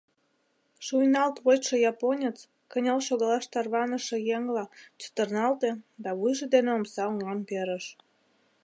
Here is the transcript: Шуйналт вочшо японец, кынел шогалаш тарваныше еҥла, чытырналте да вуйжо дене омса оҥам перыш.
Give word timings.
Шуйналт 0.85 1.35
вочшо 1.45 1.75
японец, 1.91 2.37
кынел 2.71 2.99
шогалаш 3.07 3.45
тарваныше 3.53 4.17
еҥла, 4.35 4.65
чытырналте 5.01 5.69
да 6.03 6.09
вуйжо 6.17 6.45
дене 6.53 6.69
омса 6.77 7.01
оҥам 7.11 7.39
перыш. 7.49 7.85